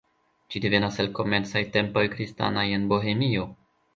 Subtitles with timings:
[0.53, 3.47] Ĝi devenas el komencaj tempoj kristanaj en Bohemio.